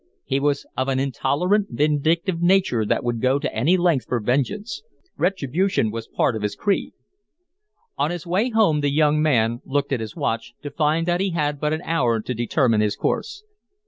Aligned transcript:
He 0.25 0.39
was 0.39 0.65
of 0.75 0.87
an 0.87 0.99
intolerant, 0.99 1.67
vindictive 1.69 2.41
nature 2.41 2.85
that 2.87 3.03
would 3.03 3.21
go 3.21 3.37
to 3.37 3.55
any 3.55 3.77
length 3.77 4.05
for 4.07 4.19
vengeance. 4.19 4.81
Retribution 5.15 5.91
was 5.91 6.07
part 6.07 6.35
of 6.35 6.41
his 6.41 6.55
creed. 6.55 6.93
On 7.99 8.09
his 8.09 8.25
way 8.25 8.49
home, 8.49 8.81
the 8.81 8.89
young 8.89 9.21
man 9.21 9.61
looked 9.63 9.93
at 9.93 9.99
his 9.99 10.15
watch, 10.15 10.55
to 10.63 10.71
find 10.71 11.05
that 11.05 11.21
he 11.21 11.29
had 11.33 11.59
but 11.59 11.71
an 11.71 11.83
hour 11.83 12.19
to 12.19 12.33
determine 12.33 12.81
his 12.81 12.95
course. 12.95 13.43